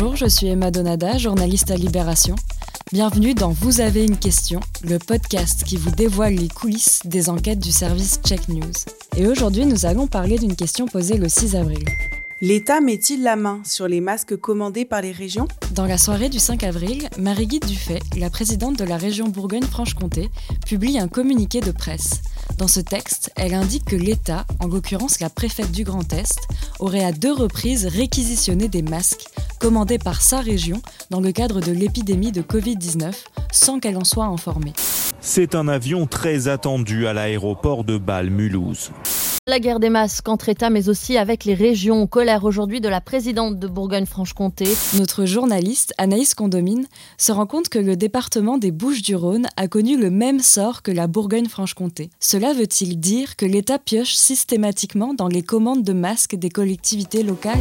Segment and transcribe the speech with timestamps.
[0.00, 2.36] Bonjour, je suis Emma Donada, journaliste à Libération.
[2.92, 7.58] Bienvenue dans Vous avez une question, le podcast qui vous dévoile les coulisses des enquêtes
[7.58, 8.70] du service Check News.
[9.16, 11.84] Et aujourd'hui, nous allons parler d'une question posée le 6 avril.
[12.40, 15.48] L'État met-il la main sur les masques commandés par les régions?
[15.72, 20.30] Dans la soirée du 5 avril, Marie-Guide Dufay, la présidente de la région Bourgogne-Franche-Comté,
[20.64, 22.20] publie un communiqué de presse.
[22.56, 26.38] Dans ce texte, elle indique que l'État, en l'occurrence la préfète du Grand Est,
[26.78, 29.26] aurait à deux reprises réquisitionné des masques
[29.58, 30.80] commandés par sa région
[31.10, 33.12] dans le cadre de l'épidémie de Covid-19
[33.52, 34.72] sans qu'elle en soit informée.
[35.20, 38.92] C'est un avion très attendu à l'aéroport de Bâle-Mulhouse.
[39.48, 42.06] La guerre des masques entre États, mais aussi avec les régions.
[42.06, 44.66] Colère aujourd'hui de la présidente de Bourgogne-Franche-Comté.
[44.98, 46.86] Notre journaliste, Anaïs Condomine,
[47.16, 51.06] se rend compte que le département des Bouches-du-Rhône a connu le même sort que la
[51.06, 52.10] Bourgogne-Franche-Comté.
[52.20, 57.56] Cela veut-il dire que l'État pioche systématiquement dans les commandes de masques des collectivités locales?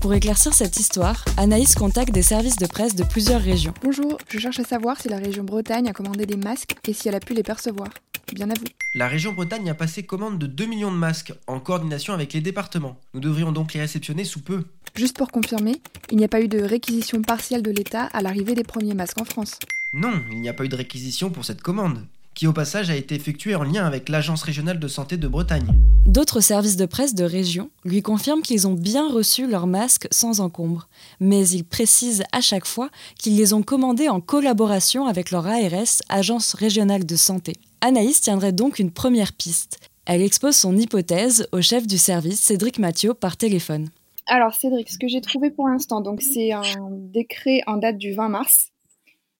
[0.00, 3.74] Pour éclaircir cette histoire, Anaïs contacte des services de presse de plusieurs régions.
[3.82, 7.08] Bonjour, je cherche à savoir si la région Bretagne a commandé des masques et si
[7.08, 7.88] elle a pu les percevoir.
[8.32, 8.66] Bien à vous.
[8.94, 12.40] La région Bretagne a passé commande de 2 millions de masques en coordination avec les
[12.40, 12.96] départements.
[13.14, 14.64] Nous devrions donc les réceptionner sous peu.
[14.96, 15.80] Juste pour confirmer,
[16.10, 19.20] il n'y a pas eu de réquisition partielle de l'État à l'arrivée des premiers masques
[19.20, 19.58] en France.
[19.92, 22.04] Non, il n'y a pas eu de réquisition pour cette commande
[22.36, 25.72] qui au passage a été effectué en lien avec l'Agence régionale de santé de Bretagne.
[26.04, 30.40] D'autres services de presse de région lui confirment qu'ils ont bien reçu leurs masques sans
[30.40, 30.86] encombre,
[31.18, 36.02] mais ils précisent à chaque fois qu'ils les ont commandés en collaboration avec leur ARS,
[36.10, 37.54] Agence régionale de santé.
[37.80, 39.80] Anaïs tiendrait donc une première piste.
[40.04, 43.88] Elle expose son hypothèse au chef du service, Cédric Mathieu, par téléphone.
[44.26, 48.12] Alors Cédric, ce que j'ai trouvé pour l'instant, donc c'est un décret en date du
[48.12, 48.72] 20 mars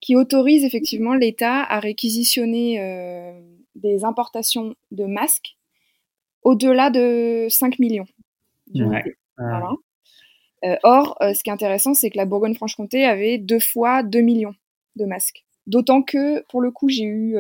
[0.01, 3.41] qui autorise effectivement l'État à réquisitionner euh,
[3.75, 5.57] des importations de masques
[6.43, 8.07] au-delà de 5 millions.
[10.65, 14.21] Euh, or, euh, ce qui est intéressant, c'est que la Bourgogne-Franche-Comté avait deux fois 2
[14.21, 14.55] millions
[14.97, 15.45] de masques.
[15.67, 17.37] D'autant que, pour le coup, j'ai eu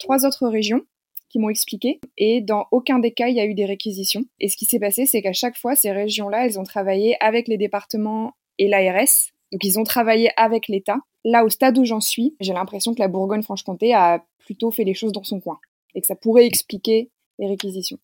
[0.00, 0.82] trois autres régions
[1.28, 4.24] qui m'ont expliqué, et dans aucun des cas, il y a eu des réquisitions.
[4.40, 7.46] Et ce qui s'est passé, c'est qu'à chaque fois, ces régions-là, elles ont travaillé avec
[7.46, 10.98] les départements et l'ARS donc ils ont travaillé avec l'État.
[11.24, 14.94] Là, au stade où j'en suis, j'ai l'impression que la Bourgogne-Franche-Comté a plutôt fait les
[14.94, 15.58] choses dans son coin
[15.94, 17.98] et que ça pourrait expliquer les réquisitions.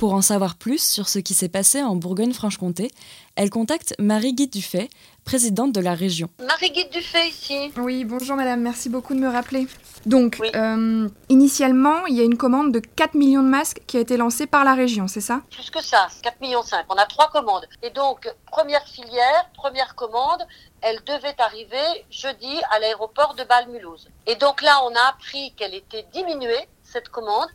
[0.00, 2.90] Pour en savoir plus sur ce qui s'est passé en Bourgogne-Franche-Comté,
[3.36, 4.88] elle contacte Marie-Guy Dufay,
[5.26, 6.30] présidente de la région.
[6.42, 7.70] Marie-Guy Dufay ici.
[7.76, 9.66] Oui, bonjour madame, merci beaucoup de me rappeler.
[10.06, 14.00] Donc, euh, initialement, il y a une commande de 4 millions de masques qui a
[14.00, 15.42] été lancée par la région, c'est ça?
[15.50, 16.86] Plus que ça, 4 millions 5.
[16.88, 17.66] On a trois commandes.
[17.82, 20.46] Et donc, première filière, première commande,
[20.80, 24.08] elle devait arriver jeudi à l'aéroport de Bâle-Mulhouse.
[24.26, 27.48] Et donc là, on a appris qu'elle était diminuée, cette commande,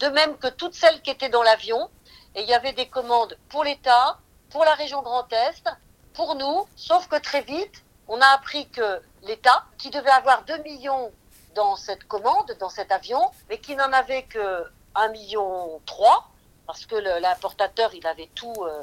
[0.00, 1.88] de même que toutes celles qui étaient dans l'avion.
[2.34, 4.18] Et il y avait des commandes pour l'État,
[4.50, 5.68] pour la région Grand Est,
[6.14, 10.58] pour nous, sauf que très vite, on a appris que l'État, qui devait avoir 2
[10.58, 11.12] millions
[11.54, 16.28] dans cette commande, dans cet avion, mais qui n'en avait que 1 million 3,
[16.66, 18.82] parce que l'importateur, il avait tout, euh,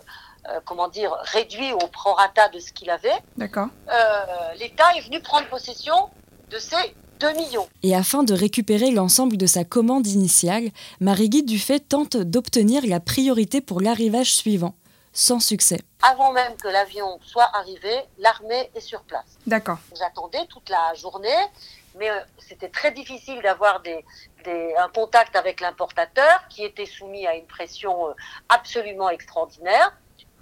[0.50, 3.18] euh, comment dire, réduit au prorata de ce qu'il avait.
[3.38, 3.68] D'accord.
[3.90, 6.10] Euh, L'État est venu prendre possession
[6.50, 6.96] de ces
[7.28, 7.68] millions.
[7.84, 13.62] Et afin de récupérer l'ensemble de sa commande initiale, Marie-Guy Dufay tente d'obtenir la priorité
[13.62, 14.76] pour l'arrivage suivant,
[15.14, 15.80] sans succès.
[16.02, 19.38] Avant même que l'avion soit arrivé, l'armée est sur place.
[19.46, 19.78] D'accord.
[19.98, 21.30] J'attendais toute la journée,
[21.98, 24.04] mais euh, c'était très difficile d'avoir des,
[24.78, 28.14] un contact avec l'importateur qui était soumis à une pression euh,
[28.50, 29.94] absolument extraordinaire.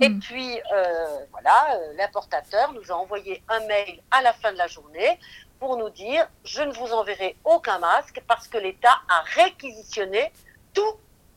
[0.01, 0.19] Et hmm.
[0.21, 5.19] puis, euh, voilà, l'importateur nous a envoyé un mail à la fin de la journée
[5.59, 10.31] pour nous dire je ne vous enverrai aucun masque parce que l'État a réquisitionné
[10.73, 10.95] tous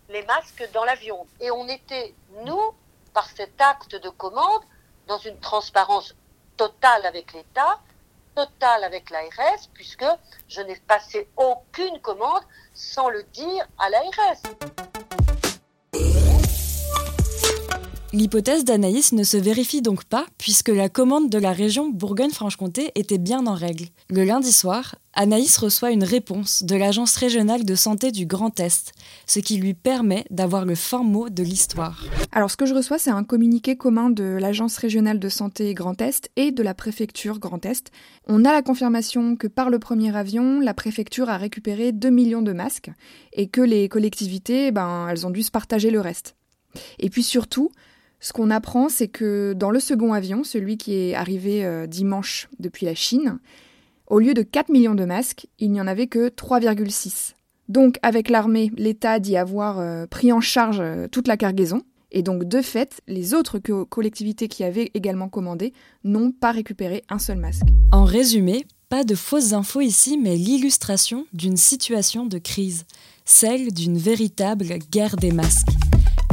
[0.08, 1.26] les masques dans l'avion.
[1.40, 2.74] Et on était, nous,
[3.14, 4.62] par cet acte de commande,
[5.06, 6.14] dans une transparence
[6.56, 7.80] totale avec l'État,
[8.34, 10.06] totale avec l'ARS, puisque
[10.48, 12.42] je n'ai passé aucune commande
[12.74, 15.11] sans le dire à l'ARS.
[18.14, 23.16] L'hypothèse d'Anaïs ne se vérifie donc pas puisque la commande de la région Bourgogne-Franche-Comté était
[23.16, 23.86] bien en règle.
[24.10, 28.92] Le lundi soir, Anaïs reçoit une réponse de l'Agence régionale de santé du Grand Est,
[29.26, 32.04] ce qui lui permet d'avoir le fin mot de l'histoire.
[32.32, 35.98] Alors ce que je reçois, c'est un communiqué commun de l'Agence régionale de santé Grand
[36.02, 37.90] Est et de la préfecture Grand Est.
[38.26, 42.42] On a la confirmation que par le premier avion, la préfecture a récupéré 2 millions
[42.42, 42.90] de masques
[43.32, 46.36] et que les collectivités, ben, elles ont dû se partager le reste.
[46.98, 47.70] Et puis surtout,
[48.22, 52.48] ce qu'on apprend, c'est que dans le second avion, celui qui est arrivé euh, dimanche
[52.60, 53.40] depuis la Chine,
[54.06, 57.32] au lieu de 4 millions de masques, il n'y en avait que 3,6.
[57.68, 61.82] Donc avec l'armée, l'État dit avoir euh, pris en charge euh, toute la cargaison.
[62.12, 65.72] Et donc, de fait, les autres collectivités qui avaient également commandé
[66.04, 67.64] n'ont pas récupéré un seul masque.
[67.90, 72.84] En résumé, pas de fausses infos ici, mais l'illustration d'une situation de crise,
[73.24, 75.70] celle d'une véritable guerre des masques.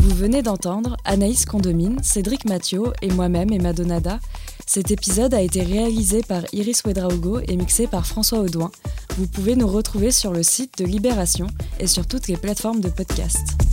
[0.01, 4.19] Vous venez d'entendre Anaïs Condomine, Cédric Mathieu et moi-même Emma Donada.
[4.65, 8.71] Cet épisode a été réalisé par Iris Wedraogo et mixé par François Audouin.
[9.17, 11.47] Vous pouvez nous retrouver sur le site de Libération
[11.79, 13.68] et sur toutes les plateformes de podcast.